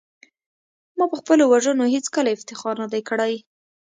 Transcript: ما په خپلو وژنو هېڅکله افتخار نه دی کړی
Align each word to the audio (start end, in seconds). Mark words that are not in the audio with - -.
ما 0.97 1.05
په 1.11 1.15
خپلو 1.21 1.43
وژنو 1.51 1.85
هېڅکله 1.95 2.29
افتخار 2.35 2.75
نه 2.83 2.87
دی 2.93 3.01
کړی 3.09 3.33